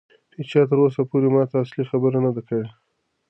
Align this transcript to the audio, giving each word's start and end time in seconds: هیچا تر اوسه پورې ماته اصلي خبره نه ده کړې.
هیچا 0.37 0.61
تر 0.69 0.77
اوسه 0.83 1.01
پورې 1.09 1.27
ماته 1.35 1.55
اصلي 1.63 1.83
خبره 1.91 2.19
نه 2.25 2.31
ده 2.35 2.41
کړې. 2.47 2.65